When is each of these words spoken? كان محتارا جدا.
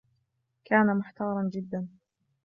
كان 0.65 0.93
محتارا 0.97 1.49
جدا. 1.53 1.87